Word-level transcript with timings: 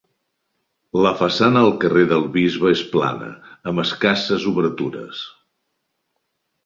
La 1.05 1.11
façana 1.19 1.61
al 1.65 1.69
carrer 1.83 2.05
del 2.13 2.25
Bisbe 2.37 2.71
és 2.77 2.81
plana, 2.95 3.29
amb 3.73 3.85
escasses 3.85 4.49
obertures. 4.53 5.21